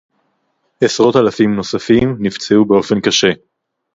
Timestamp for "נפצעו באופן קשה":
2.19-3.31